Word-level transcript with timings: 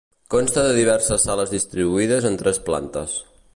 Consta 0.35 0.63
de 0.67 0.71
diverses 0.77 1.27
sales 1.29 1.53
distribuïdes 1.53 2.29
en 2.33 2.43
tres 2.43 2.63
plantes. 2.71 3.17